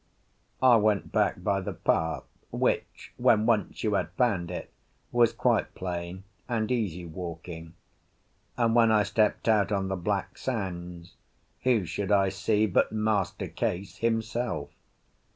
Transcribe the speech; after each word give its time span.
I 0.63 0.77
went 0.77 1.11
back 1.11 1.43
by 1.43 1.61
the 1.61 1.73
path, 1.73 2.23
which, 2.49 3.13
when 3.17 3.45
once 3.45 3.83
you 3.83 3.93
had 3.93 4.09
found 4.17 4.49
it, 4.49 4.73
was 5.11 5.31
quite 5.31 5.75
plain 5.75 6.23
and 6.49 6.71
easy 6.71 7.05
walking; 7.05 7.75
and 8.57 8.73
when 8.73 8.91
I 8.91 9.03
stepped 9.03 9.47
out 9.47 9.71
on 9.71 9.89
the 9.89 9.95
black 9.95 10.39
sands, 10.39 11.13
who 11.61 11.85
should 11.85 12.11
I 12.11 12.29
see 12.29 12.65
but 12.65 12.91
Master 12.91 13.47
Case 13.47 13.97
himself. 13.97 14.71